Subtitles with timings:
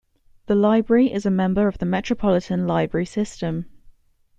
[0.47, 3.67] The library is a member of the Metropolitan Library System.